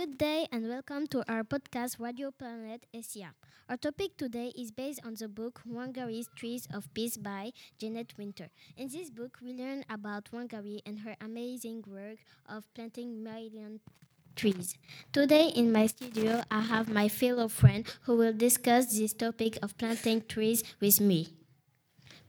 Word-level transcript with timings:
Good 0.00 0.16
day 0.16 0.46
and 0.50 0.66
welcome 0.66 1.06
to 1.08 1.22
our 1.30 1.44
podcast 1.44 2.00
Radio 2.00 2.30
Planet 2.30 2.86
Asia. 2.94 3.34
Our 3.68 3.76
topic 3.76 4.16
today 4.16 4.50
is 4.56 4.70
based 4.70 5.04
on 5.04 5.12
the 5.12 5.28
book 5.28 5.60
Wangari's 5.68 6.30
Trees 6.34 6.66
of 6.72 6.88
Peace 6.94 7.18
by 7.18 7.52
Jeanette 7.78 8.14
Winter. 8.16 8.48
In 8.78 8.88
this 8.88 9.10
book, 9.10 9.36
we 9.44 9.52
learn 9.52 9.84
about 9.90 10.30
Wangari 10.32 10.80
and 10.86 11.00
her 11.00 11.16
amazing 11.20 11.84
work 11.86 12.16
of 12.48 12.64
planting 12.72 13.22
million 13.22 13.80
trees. 14.36 14.74
Today 15.12 15.48
in 15.48 15.70
my 15.70 15.84
studio, 15.84 16.44
I 16.50 16.60
have 16.60 16.88
my 16.88 17.08
fellow 17.08 17.48
friend 17.48 17.84
who 18.04 18.16
will 18.16 18.32
discuss 18.32 18.96
this 18.98 19.12
topic 19.12 19.58
of 19.62 19.76
planting 19.76 20.22
trees 20.26 20.64
with 20.80 20.98
me. 21.02 21.28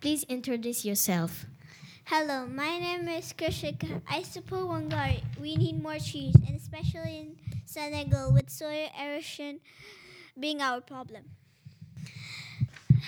Please 0.00 0.24
introduce 0.24 0.84
yourself. 0.84 1.46
Hello, 2.06 2.46
my 2.46 2.80
name 2.80 3.06
is 3.06 3.32
Krishika. 3.32 4.02
I 4.10 4.22
support 4.22 4.62
Wangari. 4.62 5.22
We 5.40 5.54
need 5.54 5.80
more 5.80 6.00
trees, 6.00 6.34
and 6.34 6.56
especially 6.56 7.18
in 7.18 7.36
Senegal, 7.64 8.32
with 8.32 8.50
soil 8.50 8.88
erosion 9.00 9.60
being 10.38 10.60
our 10.60 10.80
problem. 10.80 11.24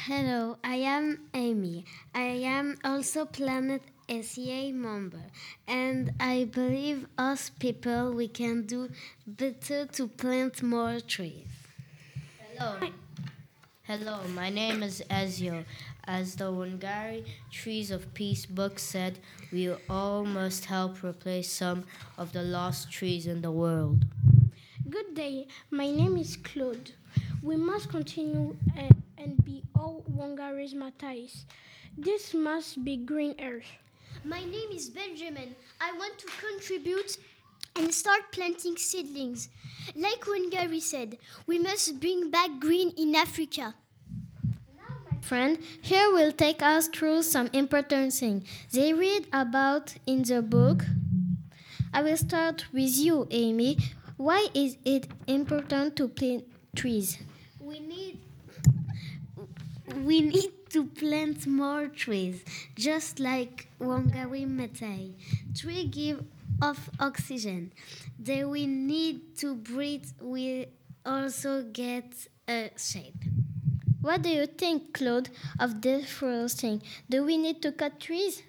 Hello, 0.07 0.59
I 0.65 0.77
am 0.77 1.29
Amy. 1.35 1.85
I 2.15 2.43
am 2.45 2.77
also 2.85 3.25
Planet 3.25 3.83
SIA 4.09 4.73
member, 4.73 5.23
and 5.67 6.13
I 6.19 6.45
believe 6.45 7.07
us 7.17 7.51
people 7.51 8.13
we 8.13 8.29
can 8.29 8.67
do 8.67 8.91
better 9.27 9.87
to 9.87 10.09
plant 10.09 10.63
more 10.63 11.01
trees. 11.01 11.47
Hello. 12.57 12.91
Hello, 13.85 14.21
my 14.29 14.49
name 14.49 14.83
is 14.83 15.03
Ezio. 15.11 15.65
As 16.05 16.37
the 16.37 16.51
Wangari 16.53 17.25
Trees 17.51 17.91
of 17.91 18.13
Peace 18.15 18.47
book 18.47 18.79
said, 18.79 19.19
we 19.53 19.73
all 19.89 20.25
must 20.25 20.65
help 20.65 21.03
replace 21.05 21.51
some 21.51 21.85
of 22.19 22.33
the 22.33 22.43
lost 22.43 22.91
trees 22.91 23.27
in 23.27 23.43
the 23.43 23.51
world. 23.53 24.05
Good 25.13 25.21
day, 25.21 25.47
my 25.71 25.91
name 25.91 26.17
is 26.17 26.39
Claude. 26.39 26.93
We 27.43 27.57
must 27.57 27.91
continue 27.91 28.57
uh, 28.79 28.89
and 29.19 29.45
be 29.45 29.63
all 29.77 30.03
Wangari's 30.11 30.73
Maathais. 30.73 31.45
This 31.99 32.33
must 32.33 32.83
be 32.83 32.97
green 32.97 33.35
earth. 33.39 33.71
My 34.25 34.41
name 34.41 34.71
is 34.73 34.89
Benjamin. 34.89 35.55
I 35.83 35.93
want 35.99 36.19
to 36.19 36.27
contribute 36.41 37.19
and 37.77 37.93
start 37.93 38.33
planting 38.33 38.79
seedlings. 38.79 39.51
Like 39.95 40.21
Wangari 40.23 40.81
said, 40.81 41.19
we 41.47 41.59
must 41.59 42.01
bring 42.01 42.31
back 42.31 42.59
green 42.59 42.95
in 42.97 43.15
Africa 43.15 43.75
friend, 45.21 45.57
here 45.81 46.13
will 46.13 46.33
take 46.33 46.63
us 46.63 46.89
through 46.89 47.23
some 47.23 47.49
important 47.53 48.13
things 48.13 48.45
they 48.73 48.93
read 48.93 49.29
about 49.33 49.95
in 50.05 50.23
the 50.25 50.43
book. 50.43 50.85
I 51.95 52.03
will 52.03 52.17
start 52.17 52.67
with 52.73 52.97
you, 52.97 53.29
Amy. 53.31 53.79
Why 54.23 54.47
is 54.55 54.77
it 54.85 55.09
important 55.27 55.97
to 55.97 56.07
plant 56.07 56.45
trees? 56.77 57.19
We 57.59 57.81
need 57.81 58.21
we 60.05 60.21
need 60.21 60.53
to 60.71 60.85
plant 60.85 61.45
more 61.49 61.89
trees, 61.89 62.45
just 62.77 63.19
like 63.19 63.67
Wangari 63.81 64.47
Maathai. 64.47 65.15
Trees 65.59 65.89
give 65.91 66.23
off 66.63 66.89
oxygen. 67.01 67.73
They 68.17 68.45
we 68.45 68.69
need 68.69 69.37
to 69.39 69.57
breathe. 69.57 70.07
We 70.21 70.67
also 71.05 71.65
get 71.65 72.15
a 72.47 72.71
shade. 72.77 73.27
What 74.03 74.23
do 74.23 74.29
you 74.29 74.47
think, 74.47 74.95
Claude, 74.95 75.31
of 75.59 75.81
deforestation? 75.81 76.81
Do 77.11 77.25
we 77.25 77.37
need 77.39 77.61
to 77.63 77.73
cut 77.73 77.99
trees? 77.99 78.45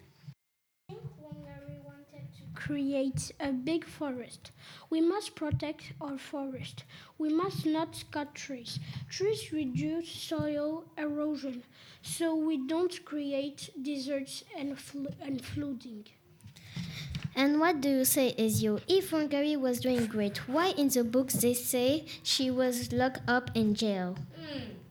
I 2.64 2.76
think 2.76 3.00
Wangari 3.00 3.30
wanted 3.30 3.32
to 3.32 3.32
create 3.32 3.32
a 3.40 3.52
big 3.52 3.86
forest. 3.86 4.52
We 4.90 5.02
must 5.02 5.36
protect 5.36 5.94
our 6.00 6.18
forest. 6.18 6.84
We 7.18 7.30
must 7.30 7.66
not 7.66 8.04
cut 8.12 8.36
trees. 8.36 8.80
Trees 9.10 9.52
reduce 9.52 10.10
soil 10.10 10.86
erosion, 10.98 11.64
so 12.02 12.36
we 12.36 12.58
don't 12.68 13.04
create 13.06 13.70
deserts 13.82 14.44
and, 14.58 14.80
fl- 14.80 15.14
and 15.22 15.44
flooding. 15.44 16.06
And 17.36 17.60
what 17.60 17.82
do 17.82 17.90
you 17.90 18.06
say, 18.06 18.34
Ezio? 18.38 18.82
If 18.88 19.12
Wangari 19.12 19.60
was 19.60 19.80
doing 19.80 20.06
great, 20.08 20.48
why 20.48 20.70
in 20.70 20.90
the 20.90 21.04
books 21.04 21.36
they 21.36 21.54
say 21.54 22.06
she 22.24 22.50
was 22.52 22.92
locked 22.94 23.22
up 23.28 23.52
in 23.56 23.74
jail? 23.76 24.18
Mm. 24.40 24.83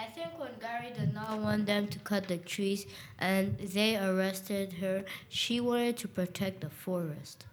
I 0.00 0.04
think 0.04 0.28
Wangari 0.38 0.96
did 0.96 1.12
not 1.12 1.40
want 1.40 1.66
them 1.66 1.88
to 1.88 1.98
cut 1.98 2.28
the 2.28 2.36
trees 2.36 2.86
and 3.18 3.58
they 3.58 3.96
arrested 3.96 4.74
her, 4.74 5.04
she 5.28 5.58
wanted 5.58 5.96
to 5.96 6.06
protect 6.06 6.60
the 6.60 6.70
forest. 6.70 7.44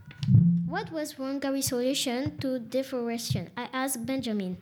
What 0.67 0.91
was 0.91 1.15
Wangari's 1.15 1.65
solution 1.65 2.37
to 2.37 2.59
deforestation? 2.59 3.49
I 3.57 3.67
asked 3.73 4.05
Benjamin. 4.05 4.57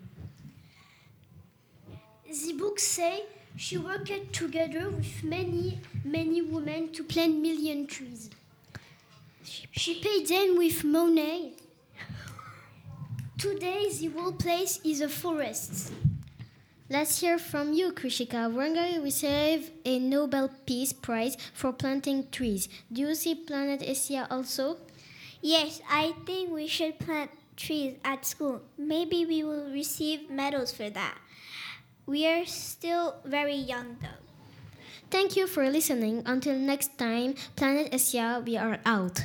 The 2.25 2.53
books 2.53 2.83
say 2.83 3.25
she 3.57 3.77
worked 3.77 4.31
together 4.31 4.89
with 4.89 5.21
many, 5.21 5.79
many 6.05 6.41
women 6.41 6.93
to 6.93 7.03
plant 7.03 7.35
million 7.35 7.85
trees. 7.85 8.29
She 9.43 9.95
paid 9.95 10.27
them 10.27 10.57
with 10.57 10.85
money. 10.85 11.55
Today, 13.37 13.89
the 13.99 14.07
whole 14.07 14.31
place 14.31 14.79
is 14.85 15.01
a 15.01 15.09
forest. 15.09 15.91
Let's 16.89 17.21
hear 17.21 17.39
from 17.39 17.71
you, 17.71 17.93
Krishika. 17.93 18.51
Wangari 18.51 19.01
received 19.01 19.71
a 19.85 19.99
Nobel 19.99 20.49
Peace 20.65 20.91
Prize 20.91 21.37
for 21.53 21.71
planting 21.71 22.27
trees. 22.29 22.67
Do 22.91 23.01
you 23.01 23.15
see 23.15 23.35
Planet 23.35 23.81
Asia 23.81 24.27
also? 24.29 24.77
Yes, 25.41 25.81
I 25.89 26.13
think 26.25 26.51
we 26.51 26.67
should 26.67 26.99
plant 26.99 27.31
trees 27.55 27.95
at 28.03 28.25
school. 28.25 28.61
Maybe 28.77 29.25
we 29.25 29.43
will 29.43 29.71
receive 29.71 30.29
medals 30.29 30.73
for 30.73 30.89
that. 30.89 31.17
We 32.05 32.27
are 32.27 32.45
still 32.45 33.15
very 33.23 33.55
young 33.55 33.97
though. 34.01 34.19
Thank 35.09 35.37
you 35.37 35.47
for 35.47 35.69
listening. 35.69 36.23
Until 36.25 36.57
next 36.59 36.97
time, 36.97 37.35
Planet 37.55 37.93
Asia, 37.93 38.43
we 38.45 38.57
are 38.57 38.79
out. 38.85 39.23